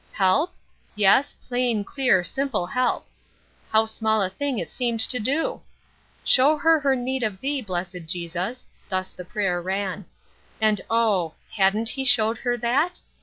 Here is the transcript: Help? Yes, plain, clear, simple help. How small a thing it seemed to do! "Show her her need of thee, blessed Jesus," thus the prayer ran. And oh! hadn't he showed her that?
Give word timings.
Help? 0.13 0.51
Yes, 0.95 1.35
plain, 1.47 1.83
clear, 1.83 2.23
simple 2.23 2.65
help. 2.65 3.05
How 3.69 3.85
small 3.85 4.23
a 4.23 4.31
thing 4.31 4.57
it 4.57 4.71
seemed 4.71 4.99
to 5.01 5.19
do! 5.19 5.61
"Show 6.23 6.57
her 6.57 6.79
her 6.79 6.95
need 6.95 7.21
of 7.21 7.39
thee, 7.39 7.61
blessed 7.61 8.05
Jesus," 8.07 8.67
thus 8.89 9.11
the 9.11 9.25
prayer 9.25 9.61
ran. 9.61 10.05
And 10.59 10.81
oh! 10.89 11.35
hadn't 11.55 11.89
he 11.89 12.03
showed 12.03 12.39
her 12.39 12.57
that? 12.57 13.01